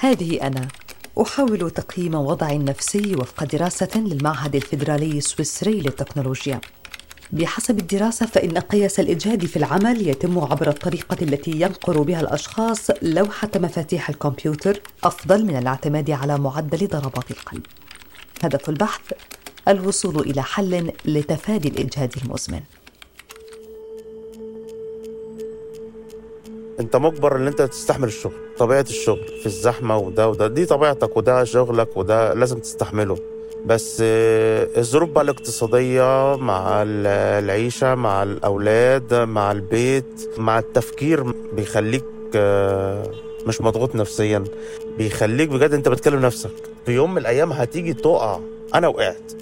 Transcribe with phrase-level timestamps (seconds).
[0.00, 0.68] هذه أنا
[1.22, 6.60] أحاول تقييم وضعي النفسي وفق دراسة للمعهد الفيدرالي السويسري للتكنولوجيا
[7.32, 13.50] بحسب الدراسة فإن قياس الإجهاد في العمل يتم عبر الطريقة التي ينقر بها الأشخاص لوحة
[13.56, 17.66] مفاتيح الكمبيوتر أفضل من الاعتماد على معدل ضربات القلب.
[18.42, 19.00] هدف البحث
[19.68, 22.60] الوصول إلى حل لتفادي الإجهاد المزمن.
[26.80, 31.44] انت مجبر ان انت تستحمل الشغل طبيعة الشغل في الزحمة وده وده دي طبيعتك وده
[31.44, 33.18] شغلك وده لازم تستحمله.
[33.66, 42.04] بس آه، الظروف بقى الاقتصادية مع العيشة مع الأولاد مع البيت مع التفكير بيخليك
[42.36, 43.10] آه،
[43.46, 44.44] مش مضغوط نفسيا
[44.98, 46.50] بيخليك بجد انت بتكلم نفسك.
[46.86, 48.40] في يوم من الأيام هتيجي تقع.
[48.74, 49.32] أنا وقعت.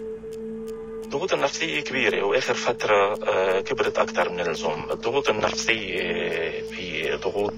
[1.05, 4.87] الضغوط النفسية كبيرة وآخر فترة آه، كبرت أكثر من اللزوم.
[4.91, 6.01] الضغوط النفسية
[6.97, 7.53] في ضغوط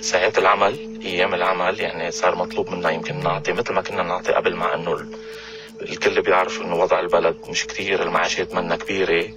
[0.00, 4.54] ساعات العمل أيام العمل يعني صار مطلوب منا يمكن نعطي مثل ما كنا نعطي قبل
[4.56, 5.06] مع إنه
[5.82, 9.28] الكل بيعرف إنه وضع البلد مش كتير المعاشات منا كبيرة.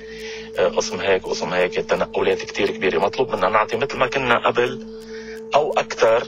[0.57, 2.99] آه، قسم هيك قسم هيك التنقلات كتير كبيرة.
[2.99, 4.87] مطلوب منا نعطي مثل ما كنا قبل
[5.55, 6.27] أو أكثر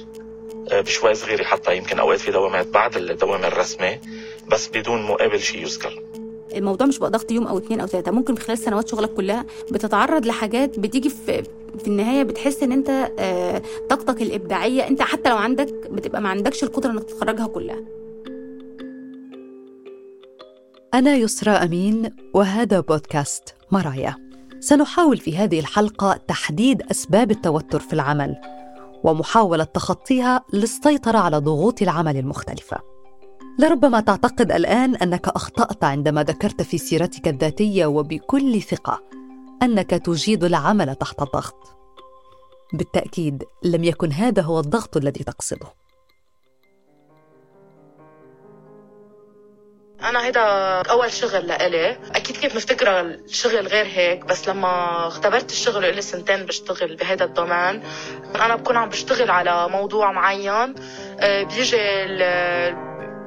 [0.71, 3.99] آه، بشوي صغيره حتى يمكن أوقات في دوامات بعد الدوام الرسمي
[4.47, 6.03] بس بدون مقابل شيء يذكر.
[6.55, 10.25] الموضوع مش بقى ضغط يوم أو اثنين أو ثلاثة ممكن خلال سنوات شغلك كلها بتتعرض
[10.25, 11.43] لحاجات بتيجي في
[11.79, 14.87] في النهاية بتحس إن أنت آه، طاقتك الإبداعية.
[14.87, 17.81] أنت حتى لو عندك بتبقى ما عندكش القدرة إنك تخرجها كلها.
[20.93, 24.15] أنا يسرى أمين وهذا بودكاست مرايا.
[24.59, 28.35] سنحاول في هذه الحلقة تحديد أسباب التوتر في العمل
[29.03, 32.94] ومحاولة تخطيها للسيطرة على ضغوط العمل المختلفة.
[33.59, 39.01] لربما تعتقد الآن أنك أخطأت عندما ذكرت في سيرتك الذاتية وبكل ثقة
[39.63, 41.55] أنك تجيد العمل تحت الضغط.
[42.73, 45.67] بالتأكيد لم يكن هذا هو الضغط الذي تقصده.
[50.03, 50.41] أنا هيدا
[50.81, 56.45] أول شغل لإلي أكيد كنت مفتكره الشغل غير هيك بس لما اختبرت الشغل ولي سنتين
[56.45, 57.83] بشتغل بهذا الدومين
[58.35, 60.75] أنا بكون عم بشتغل على موضوع معين
[61.19, 61.77] آه، بيجي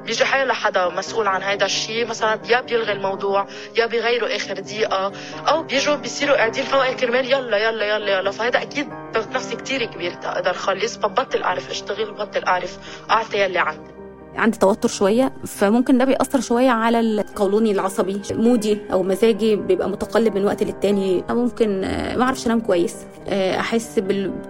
[0.09, 3.47] بيجي حيلا حدا مسؤول عن هذا الشيء مثلا يا بيلغي الموضوع
[3.77, 5.11] يا بيغيروا آخر دقيقة
[5.47, 8.31] أو بيجوا بيصيروا قاعدين فوق كرمال يلا يلا يلا يلا.
[8.31, 12.77] فهذا أكيد ضغط نفسي كثير كبير تقدر خلص فبطل أعرف اشتغل بطل أعرف
[13.11, 13.89] أعطي يلي عندي.
[14.35, 18.21] عندي توتر شوية فممكن ده بيأثر شوية على القولوني العصبي.
[18.31, 21.23] مودي أو مزاجي بيبقى متقلب من وقت للتاني.
[21.29, 21.81] ممكن
[22.17, 22.95] ما أعرفش أنام كويس.
[23.31, 23.99] أحس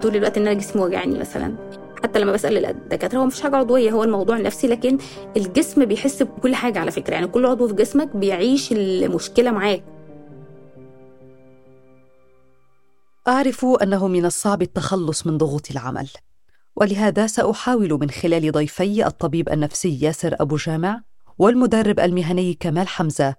[0.02, 1.54] طول الوقت إن أنا جسمي وجعني مثلا.
[2.02, 4.98] حتى لما بسأل الدكاترة هو مش حاجة عضوية هو الموضوع نفسي لكن
[5.36, 7.14] الجسم بيحس بكل حاجة على فكرة.
[7.14, 9.84] يعني كل عضو في جسمك بيعيش المشكلة معاك.
[13.28, 16.08] أعرف أنه من الصعب التخلص من ضغوط العمل
[16.76, 21.02] ولهذا سأحاول من خلال ضيفي الطبيب النفسي ياسر أبو جامع
[21.38, 23.34] والمدرب المهني كمال حمزة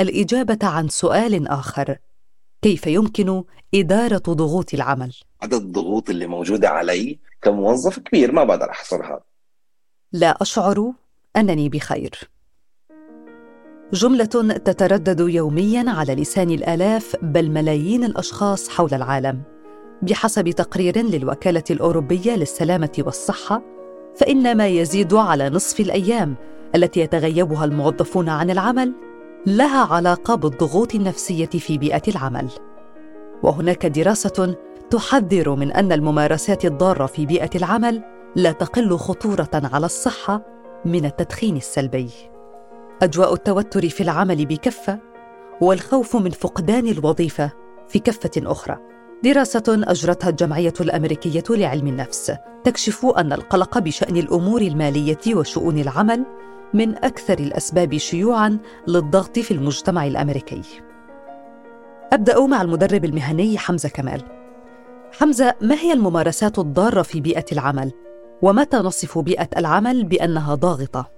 [0.00, 1.96] الإجابة عن سؤال آخر.
[2.66, 3.44] كيف يمكن
[3.74, 9.20] إدارة ضغوط العمل؟ عدد الضغوط اللي موجودة علي كموظف كبير ما بقدر أحصرها.
[10.12, 10.92] لا أشعر
[11.36, 12.30] أنني بخير.
[13.92, 19.42] جملة تتردد يوميا على لسان الآلاف بل ملايين الأشخاص حول العالم.
[20.02, 23.62] بحسب تقرير للوكالة الأوروبية للسلامة والصحة
[24.16, 26.34] فإن ما يزيد على نصف الأيام
[26.74, 28.92] التي يتغيبها الموظفون عن العمل
[29.46, 32.48] لها علاقة بالضغوط النفسية في بيئة العمل.
[33.42, 34.56] وهناك دراسة
[34.90, 38.02] تحذر من أن الممارسات الضارة في بيئة العمل
[38.36, 40.42] لا تقل خطورة على الصحة
[40.84, 42.10] من التدخين السلبي.
[43.02, 44.98] أجواء التوتر في العمل بكفة
[45.60, 47.50] والخوف من فقدان الوظيفة
[47.88, 48.78] في كفة أخرى.
[49.24, 52.32] دراسة أجرتها الجمعية الأمريكية لعلم النفس
[52.64, 56.24] تكشف أن القلق بشأن الأمور المالية وشؤون العمل
[56.74, 60.62] من أكثر الأسباب شيوعا للضغط في المجتمع الأمريكي.
[62.12, 64.22] أبدأ مع المدرب المهني حمزة كمال.
[65.12, 67.92] حمزة ما هي الممارسات الضارة في بيئة العمل؟
[68.42, 71.10] ومتى نصف بيئة العمل بأنها ضاغطة؟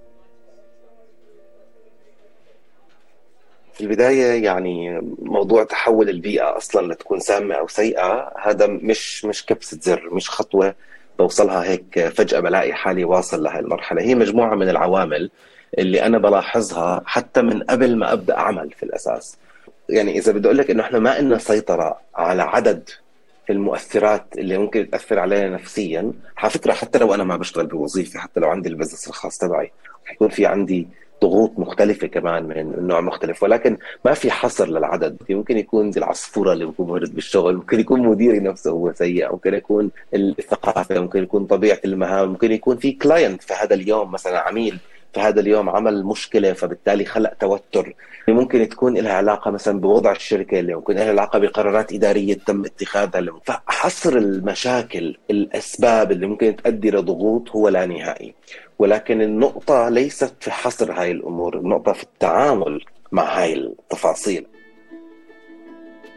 [3.73, 9.77] في البداية يعني موضوع تحول البيئة أصلا لتكون سامة أو سيئة هذا مش مش كبسة
[9.81, 10.75] زر مش خطوة
[11.19, 14.01] بوصلها هيك فجأة بلاقي حالي واصل لهي المرحلة.
[14.01, 15.29] هي مجموعة من العوامل
[15.79, 19.37] اللي أنا بلاحظها حتى من قبل ما أبدأ اعمل في الأساس.
[19.89, 22.89] يعني إذا بدي أقول لك إنه إحنا ما لنا سيطرة على عدد
[23.49, 26.13] المؤثرات اللي ممكن تأثر علينا نفسيا.
[26.37, 29.71] على فكرة حتى لو أنا ما بشتغل بوظيفة حتى لو عندي ال business الخاص تبعي
[30.05, 30.87] حيكون في عندي
[31.21, 33.43] ضغوط مختلفة كمان من نوع مختلف.
[33.43, 35.17] ولكن ما في حصر للعدد.
[35.29, 37.55] ممكن يكون زي العصفورة اللي بيكون مهرد بالشغل.
[37.55, 39.31] ممكن يكون مديري نفسه هو سيء.
[39.31, 40.99] ممكن يكون الثقافة.
[40.99, 42.29] ممكن يكون طبيعة المهام.
[42.29, 44.79] ممكن يكون في client في هذا اليوم مثلا عميل
[45.13, 47.93] في هذا اليوم عمل مشكلة فبالتالي خلق توتر.
[48.27, 53.19] ممكن تكون لها علاقة مثلا بوضع الشركة اللي ممكن لها علاقة بقرارات إدارية تم اتخاذها
[53.79, 58.33] فحصر المشاكل الأسباب اللي ممكن تؤدي لضغوط هو لا نهائي
[58.79, 62.81] ولكن النقطة ليست في حصر هاي الأمور النقطة في التعامل
[63.11, 64.45] مع هاي التفاصيل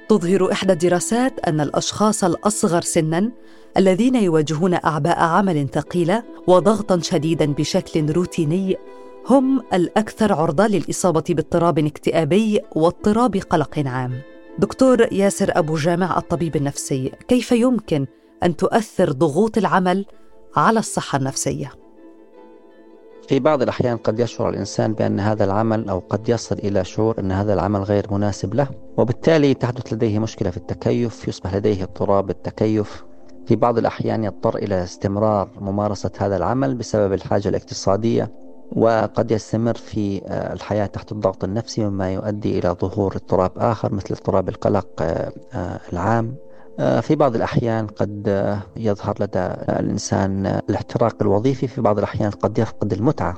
[0.08, 3.32] تظهر إحدى الدراسات أن الأشخاص الأصغر سناً
[3.76, 8.76] الذين يواجهون أعباء عمل ثقيلة وضغطاً شديداً بشكل روتيني
[9.26, 14.20] هم الأكثر عرضة للإصابة باضطراب اكتئابي واضطراب قلق عام.
[14.58, 18.06] دكتور ياسر أبو جامع الطبيب النفسي، كيف يمكن
[18.42, 20.06] أن تؤثر ضغوط العمل
[20.56, 21.72] على الصحة النفسية؟
[23.28, 27.32] في بعض الأحيان قد يشعر الإنسان بأن هذا العمل أو قد يصل إلى شعور أن
[27.32, 33.04] هذا العمل غير مناسب له وبالتالي تحدث لديه مشكلة في التكيف يصبح لديه اضطراب التكيف
[33.46, 38.41] في بعض الأحيان يضطر إلى استمرار ممارسة هذا العمل بسبب الحاجة الاقتصادية
[38.76, 44.14] وقد يستمر في آه، الحياة تحت الضغط النفسي مما يؤدي إلى ظهور اضطراب آخر مثل
[44.14, 46.34] اضطراب القلق آه، آه، العام.
[47.00, 48.26] في بعض الأحيان قد
[48.76, 49.38] يظهر لدى
[49.68, 53.34] الإنسان الاحتراق الوظيفي في بعض الأحيان قد يفقد المتعة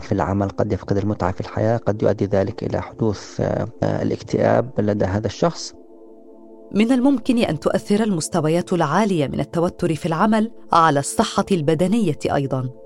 [0.00, 3.40] في العمل قد يفقد المتعة في الحياة قد يؤدي ذلك إلى حدوث
[3.82, 5.74] الاكتئاب لدى هذا الشخص.
[6.74, 12.81] من الممكن أن تؤثر المستويات العالية من التوتر في العمل على الصحة البدنية أيضا.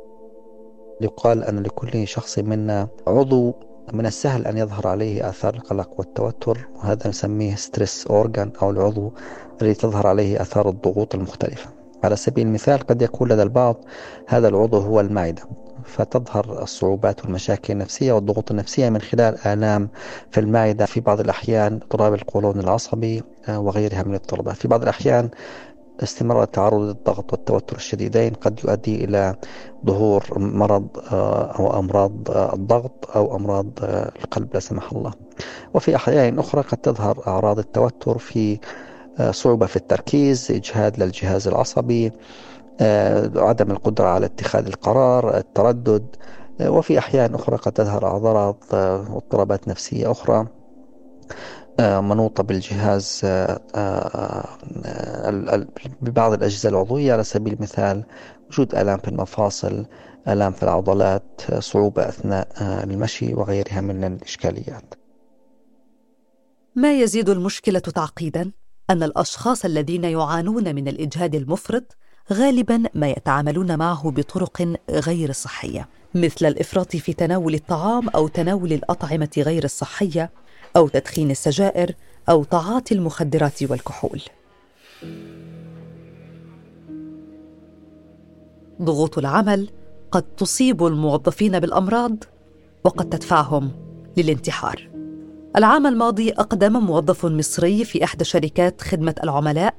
[1.00, 3.54] يقال أن لكل شخص منا عضو
[3.92, 9.12] من السهل أن يظهر عليه آثار القلق والتوتر وهذا نسميه stress organ أو العضو
[9.62, 11.70] الذي تظهر عليه آثار الضغوط المختلفة.
[12.04, 13.76] على سبيل المثال قد يكون لدى البعض
[14.26, 15.42] هذا العضو هو المعدة.
[15.84, 19.88] فتظهر الصعوبات والمشاكل النفسية والضغوط النفسية من خلال آلام
[20.30, 25.28] في المعدة في بعض الأحيان اضطراب القولون العصبي آه، وغيرها من الاضطرابات في بعض الأحيان
[26.02, 29.34] استمرار التعرض للضغط والتوتر الشديدين قد يؤدي إلى
[29.86, 33.66] ظهور مرض آه، أو أمراض آه، الضغط أو أمراض
[34.24, 35.12] القلب لا سمح الله.
[35.74, 38.58] وفي أحيان أخرى قد تظهر أعراض التوتر في
[39.30, 42.12] صعوبة في التركيز إجهاد للجهاز العصبي
[42.80, 46.16] آه، عدم القدرة على اتخاذ القرار التردد
[46.60, 50.46] آه، وفي أحيان أخرى قد تظهر أعراض آه، واضطرابات نفسية أخرى.
[51.80, 53.20] منوطة بالجهاز
[56.02, 58.04] ببعض الأجهزة العضوية على سبيل المثال
[58.50, 59.86] وجود آلام في المفاصل
[60.28, 64.94] آلام في العضلات صعوبة أثناء المشي وغيرها من الإشكاليات.
[66.74, 68.52] ما يزيد المشكلة تعقيدا؟
[68.90, 71.96] أن الأشخاص الذين يعانون من الإجهاد المفرط
[72.32, 79.28] غالبا ما يتعاملون معه بطرق غير صحية مثل الإفراط في تناول الطعام أو تناول الأطعمة
[79.38, 80.30] غير الصحية
[80.76, 81.94] أو تدخين السجائر
[82.28, 84.22] أو تعاطي المخدرات والكحول.
[88.82, 89.68] ضغوط العمل
[90.10, 92.24] قد تصيب الموظفين بالأمراض
[92.84, 93.70] وقد تدفعهم
[94.16, 94.88] للانتحار.
[95.56, 99.74] العام الماضي أقدم موظف مصري في إحدى شركات خدمة العملاء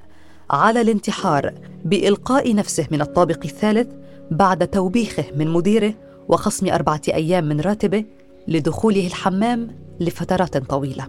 [0.49, 1.53] على الانتحار
[1.85, 3.87] بإلقاء نفسه من الطابق الثالث
[4.31, 5.93] بعد توبيخه من مديره
[6.27, 8.05] وخصم أربعة أيام من راتبه
[8.47, 9.67] لدخوله الحمام
[9.99, 11.07] لفترات طويلة.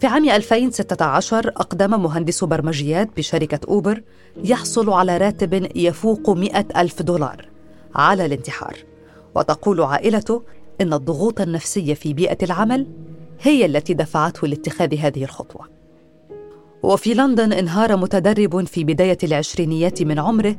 [0.00, 4.02] في عام 2016 أقدم مهندس برمجيات بشركة أوبر
[4.44, 7.48] يحصل على راتب يفوق مئة ألف دولار
[7.94, 8.76] على الانتحار.
[9.34, 10.42] وتقول عائلته
[10.80, 12.86] إن الضغوط النفسية في بيئة العمل
[13.42, 15.68] هي التي دفعته لاتخاذ هذه الخطوة.
[16.82, 20.56] وفي لندن انهار متدرب في بداية العشرينيات من عمره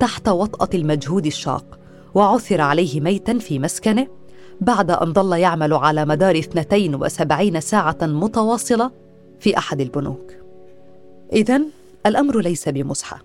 [0.00, 1.78] تحت وطأة المجهود الشاق
[2.14, 4.06] وعثر عليه ميتا في مسكنه
[4.60, 8.90] بعد أن ظل يعمل على مدار 72 ساعة متواصلة
[9.40, 10.32] في أحد البنوك.
[11.32, 11.60] إذا
[12.06, 13.22] الأمر ليس بمزحة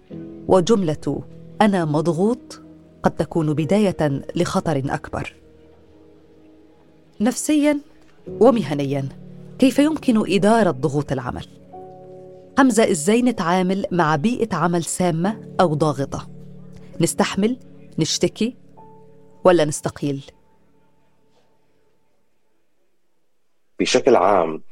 [0.48, 1.22] وجملة
[1.62, 2.62] أنا مضغوط
[3.04, 5.34] قد تكون بداية لخطر أكبر.
[7.22, 7.80] نفسيا
[8.40, 9.10] ومهنيا
[9.60, 11.48] كيف يمكن إدارة ضغوط العمل؟
[12.58, 16.28] حمزة إزاي نتعامل مع بيئة عمل سامة أو ضاغطة.
[17.02, 17.58] نستحمل
[18.00, 18.56] نشتكي
[19.44, 20.24] ولا نستقيل؟
[23.80, 24.64] بشكل عام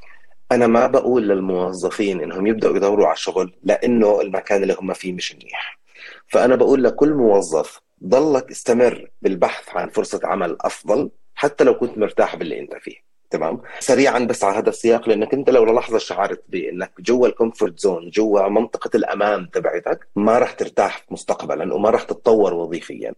[0.52, 5.36] أنا ما بقول للموظفين إنهم يبدأوا يدوروا على شغل لأنه المكان اللي هم فيه مش
[5.36, 5.80] منيح.
[6.28, 12.36] فأنا بقول لكل موظف ضلك استمر بالبحث عن فرصة عمل أفضل حتى لو كنت مرتاح
[12.36, 16.92] باللي أنت فيه تمام؟ سريعا بس على هذا السياق لأنك أنت لو للحظه شعرت بإنك
[17.00, 22.54] جوا ال comfort zone جوا منطقة الامان تبعتك ما راح ترتاح مستقبلا وما راح تتطور
[22.54, 23.14] وظيفيا.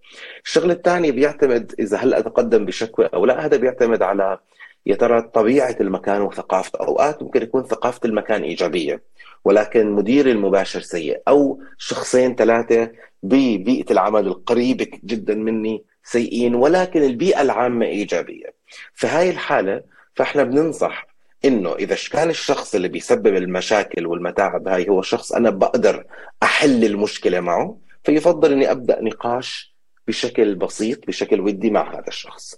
[0.46, 4.40] الشغله الثانية بيعتمد إذا هلا تقدم بشكوى أو لا هذا بيعتمد على
[4.86, 9.04] يا ترى طبيعة المكان وثقافته أوقات ممكن يكون ثقافة المكان إيجابية
[9.46, 12.92] ولكن مديري المباشر سيء أو شخصين ثلاثة
[13.24, 18.54] ببيئة العمل القريبة جدا مني سيئين ولكن البيئة العامة إيجابية.
[18.94, 19.82] في هاي الحالة
[20.16, 21.08] فإحنا بننصح
[21.46, 26.06] إنه إذا كان الشخص اللي بيسبب المشاكل والمتاعب هاي هو شخص أنا بقدر
[26.44, 29.75] أحل المشكلة معه فيفضل إني أبدأ نقاش
[30.08, 32.56] بشكل بسيط بشكل ودي مع هذا الشخص.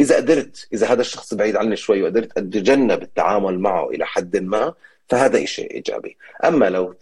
[0.00, 4.74] إذا قدرت إذا هذا الشخص بعيد عني شوي وقدرت أتجنب التعامل معه إلى حد ما
[5.08, 6.16] فهذا شيء إيجابي.
[6.44, 6.94] أما لو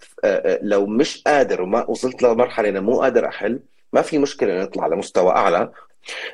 [0.63, 3.61] لو مش قادر وما وصلت لمرحلة أنا مو قادر أحل
[3.93, 5.73] ما في مشكلة نطلع لمستوى أعلى.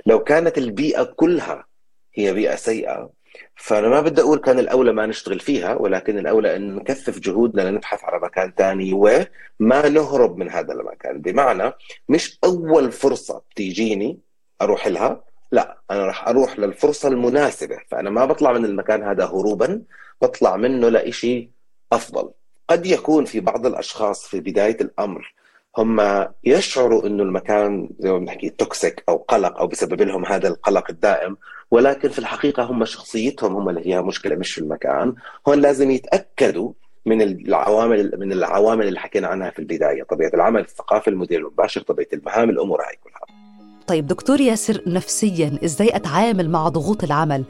[0.07, 1.67] لو كانت البيئة كلها
[2.15, 3.11] هي بيئة سيئة
[3.57, 8.05] فأنا ما بدي أقول كان الأولى ما نشتغل فيها ولكن الأولى إن نكثف جهودنا لنبحث
[8.05, 11.21] على مكان ثاني وما نهرب من هذا المكان.
[11.21, 11.73] بمعنى
[12.09, 14.19] مش أول فرصة بتيجيني
[14.63, 17.79] أروح لها لا أنا راح أروح للفرصة المناسبة.
[17.91, 19.83] فأنا ما بطلع من المكان هذا هروبا
[20.23, 21.51] بطلع منه لإشي
[21.93, 22.31] أفضل.
[22.71, 25.35] قد يكون في بعض الأشخاص في بداية الأمر
[25.79, 30.85] هم يشعروا إنه المكان زي ما بنحكي توكسيك أو قلق أو بسبب لهم هذا القلق
[30.91, 31.37] الدائم
[31.71, 35.15] ولكن في الحقيقة هم شخصيتهم هم اللي فيها مشكلة مش في المكان.
[35.49, 36.73] هون لازم يتأكدوا
[37.07, 42.09] من العوامل من العوامل اللي حكينا عنها في البداية طبيعة العمل الثقافة المدير المباشر طبيعة
[42.13, 43.39] المهام الأمور هاي كلها.
[43.87, 47.45] طيب دكتور ياسر نفسيا إزاي أتعامل مع ضغوط العمل؟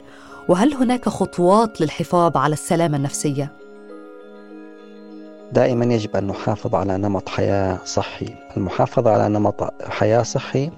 [0.49, 3.62] وهل هناك خطوات للحفاظ على السلامة النفسية؟
[5.53, 8.35] دائما يجب أن نحافظ على نمط حياة صحي.
[8.57, 10.71] المحافظة على نمط حياة صحي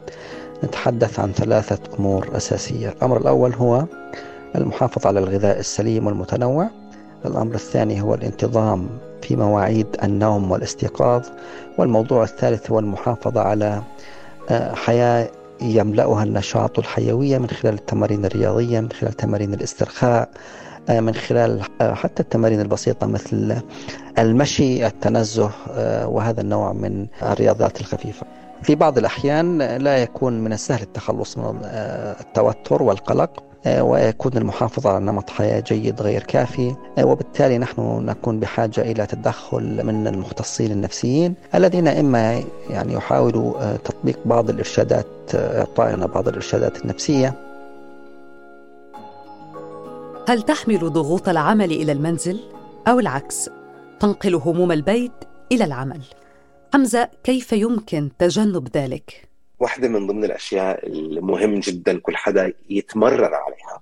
[0.63, 2.89] نتحدث عن ثلاثة أمور أساسية.
[2.89, 3.85] الأمر الأول هو
[4.55, 6.69] المحافظة على الغذاء السليم والمتنوع.
[7.25, 8.89] الأمر الثاني هو الانتظام
[9.21, 11.25] في مواعيد النوم والاستيقاظ.
[11.77, 13.81] والموضوع الثالث هو المحافظة على
[14.49, 15.29] آه، حياة
[15.61, 20.29] يملأها النشاط والحيوية من خلال التمارين الرياضية من خلال تمارين الاسترخاء.
[20.89, 23.61] من خلال آه، حتى التمارين البسيطة مثل
[24.19, 28.25] المشي التنزه آه، وهذا النوع من الرياضات الخفيفة.
[28.63, 31.59] في بعض الأحيان لا يكون من السهل التخلص من
[32.19, 33.43] التوتر والقلق
[33.79, 40.07] ويكون المحافظة على نمط حياة جيد غير كافي وبالتالي نحن نكون بحاجة إلى تدخل من
[40.07, 47.33] المختصين النفسيين الذين إما يعني يحاولوا تطبيق بعض الإرشادات إعطائنا بعض الإرشادات النفسية
[50.27, 52.39] هل تحمل ضغوط العمل إلى المنزل
[52.87, 53.49] أو العكس؟
[53.99, 55.11] تنقل هموم البيت
[55.51, 56.01] إلى العمل.
[56.73, 59.29] حمزة كيف يمكن تجنب ذلك؟
[59.59, 63.81] واحدة من ضمن الأشياء المهم جدا كل حدا يتمرن عليها.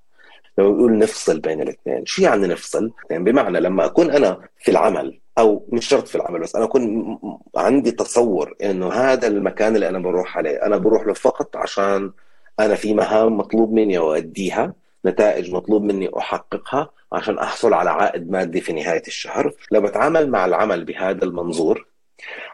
[0.58, 5.20] لو يقول نفصل بين الاثنين شو يعني نفصل؟ يعني بمعنى لما أكون أنا في العمل
[5.38, 7.18] أو مش شرط في العمل بس أنا أكون
[7.56, 12.12] عندي تصور إنه هذا المكان اللي أنا بروح عليه أنا بروح له فقط عشان
[12.60, 14.74] أنا في مهام مطلوب مني أؤديها
[15.06, 19.54] نتائج مطلوب مني أحققها عشان أحصل على عائد مادي في نهاية الشهر.
[19.72, 21.88] لو بتعامل مع العمل بهذا المنظور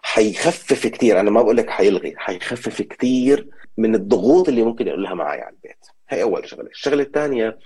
[0.01, 5.41] حيخفف كثير أنا ما بقول لك حيلغي حيخفف كثير من الضغوط اللي ممكن يقولها معي
[5.41, 5.85] على البيت.
[6.09, 6.69] هي أول شغلة.
[6.69, 7.59] الشغلة الثانية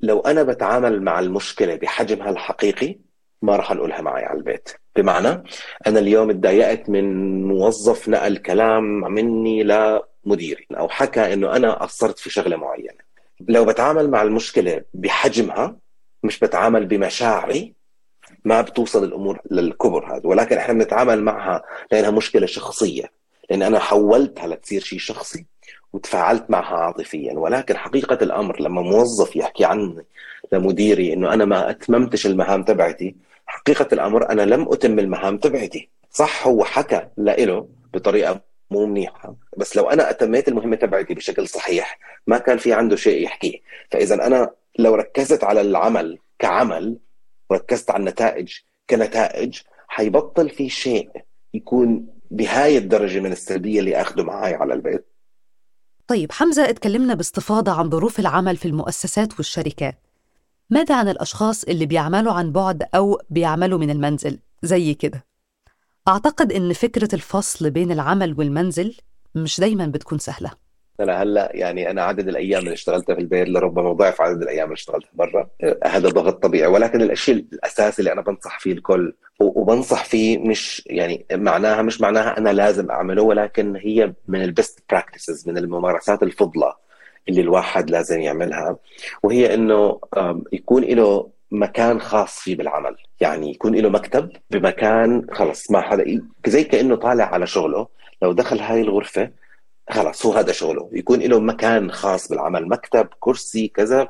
[0.00, 2.98] لو أنا بتعامل مع المشكلة بحجمها الحقيقي
[3.42, 4.68] ما راح انقلها معي على البيت.
[4.96, 5.42] بمعنى
[5.86, 12.30] أنا اليوم تضايقت من موظف نقل كلام مني لمديري أو حكى إنه أنا قصرت في
[12.30, 13.04] شغلة معينة.
[13.48, 15.76] لو بتعامل مع المشكلة بحجمها
[16.22, 17.74] مش بتعامل بمشاعري
[18.44, 20.26] ما بتوصل الأمور للكبر هذا.
[20.26, 21.62] ولكن إحنا بنتعامل معها
[21.92, 23.12] لأنها مشكلة شخصية.
[23.50, 25.46] لأن أنا حولتها لتصير شيء شخصي
[25.92, 27.32] وتفاعلت معها عاطفيا.
[27.32, 30.04] ولكن حقيقة الأمر لما موظف يحكي عني
[30.52, 35.88] لمديري إنه أنا ما أتممتش المهام تبعتي حقيقة الأمر أنا لم أتم المهام تبعتي.
[36.10, 38.40] صح هو حكى لإله بطريقة
[38.74, 39.36] مو منيحة.
[39.56, 43.58] بس لو أنا أتميت المهمة تبعتي بشكل صحيح ما كان في عنده شيء يحكيه.
[43.90, 46.98] فإذا أنا لو ركزت على العمل كعمل
[47.50, 48.52] وركزت على النتائج
[48.90, 51.10] كنتائج حيبطل في شيء
[51.54, 55.06] يكون بهاي الدرجة من السلبية اللي اخذه معي على البيت.
[56.06, 59.98] طيب حمزة اتكلمنا باستفاضة عن ظروف العمل في المؤسسات والشركات.
[60.70, 65.24] ماذا عن الأشخاص اللي بيعملوا عن بعد أو بيعملوا من المنزل؟ زي كده.
[66.08, 68.96] أعتقد إن فكرة الفصل بين العمل والمنزل
[69.34, 70.50] مش دايما بتكون سهلة.
[71.00, 74.74] أنا هلأ يعني أنا عدد الأيام اللي اشتغلتها في البيت لربما ضعف عدد الأيام اللي
[74.74, 75.48] اشتغلتها برا.
[75.84, 81.26] هذا ضغط طبيعي ولكن الشيء الاساسي اللي أنا بنصح فيه الكل وبنصح فيه مش يعني
[81.32, 86.72] معناها مش معناها أنا لازم أعمله ولكن هي من البست براكتسز من الممارسات الفضلى
[87.28, 88.76] اللي الواحد لازم يعملها.
[89.22, 90.00] وهي إنه
[90.52, 92.96] يكون له مكان خاص فيه بالعمل.
[93.20, 97.86] يعني يكون له مكتب بمكان خلص ما حدا زي كأنه طالع على شغله
[98.22, 99.30] لو دخل هاي الغرفة
[99.90, 100.90] خلص هو هذا شغله.
[100.92, 104.08] يكون له مكان خاص بالعمل مكتب كرسي كذا.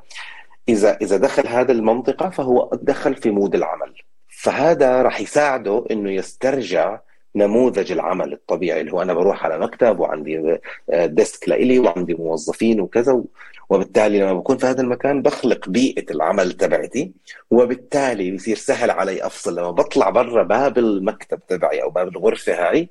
[0.68, 3.94] إذا إذا دخل هذا المنطقة فهو دخل في mode العمل.
[4.28, 7.00] فهذا راح يساعده إنه يسترجع
[7.36, 10.58] نموذج العمل الطبيعي اللي هو أنا بروح على مكتب وعندي
[10.88, 13.22] desk لإلي وعندي موظفين وكذا
[13.70, 17.12] وبالتالي لما بكون في هذا المكان بخلق بيئة العمل تبعتي
[17.50, 19.56] وبالتالي بيصير سهل علي أفصل.
[19.56, 22.88] لما بطلع برا باب المكتب تبعي أو باب الغرفة هاي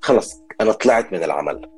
[0.00, 1.68] خلص أنا طلعت من العمل.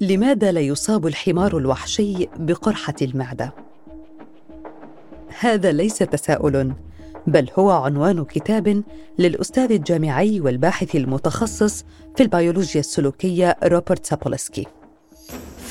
[0.00, 3.54] لماذا لا يصاب الحمار الوحشي بقرحة المعدة؟
[5.40, 6.72] هذا ليس تساؤل
[7.26, 8.82] بل هو عنوان كتاب
[9.18, 11.84] للأستاذ الجامعي والباحث المتخصص
[12.16, 14.66] في البيولوجيا السلوكية روبرت سابولسكي.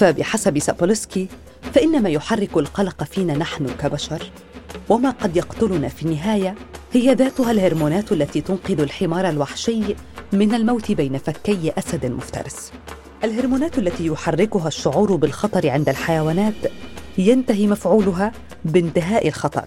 [0.02, 1.28] فبحسب سابولسكي
[1.74, 4.32] فإن ما يحرك القلق فينا نحن كبشر.
[4.90, 6.56] وما قد يقتلنا في النهاية
[6.94, 9.82] هي ذاتها الهرمونات التي تنقذ الحمار الوحشي
[10.34, 12.72] من الموت بين فكي أسد مفترس.
[13.24, 16.54] الهرمونات التي يحركها الشعور بالخطر عند الحيوانات
[17.18, 18.32] ينتهي مفعولها
[18.66, 19.66] بانتهاء الخطر.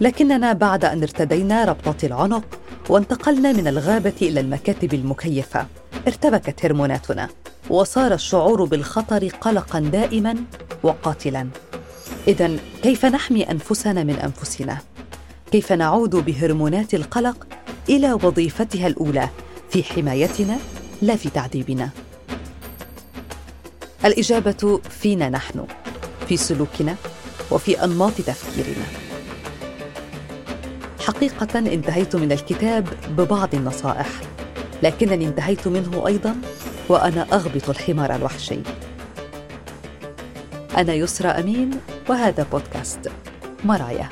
[0.00, 2.44] لكننا بعد أن ارتدينا ربطة العنق
[2.88, 5.66] وانتقلنا من الغابة إلى المكاتب المكيفة
[6.06, 7.28] ارتبكت هرموناتنا.
[7.70, 10.34] وصار الشعور بالخطر قلقا دائما
[10.82, 11.48] وقاتلا.
[12.28, 14.78] اذا كيف نحمي أنفسنا من أنفسنا؟
[15.52, 17.46] كيف نعود بهرمونات القلق
[17.88, 19.28] إلى وظيفتها الأولى
[19.70, 20.58] في حمايتنا
[21.02, 21.90] لا في تعذيبنا؟
[24.04, 25.64] الإجابة فينا نحن
[26.28, 26.96] في سلوكنا
[27.50, 28.84] وفي أنماط تفكيرنا.
[31.00, 34.08] حقيقة انتهيت من الكتاب ببعض النصائح
[34.82, 36.36] لكنني انتهيت منه أيضا
[36.88, 38.58] وأنا أغبط الحمار الوحشي.
[40.76, 41.70] أنا يسرى أمين
[42.08, 43.10] وهذا بودكاست
[43.64, 44.08] مرايا.